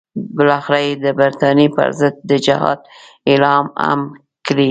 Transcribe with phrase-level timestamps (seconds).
[0.37, 2.79] بالاخره یې د برټانیې پر ضد د جهاد
[3.29, 4.01] اعلان هم
[4.45, 4.59] کړی دی.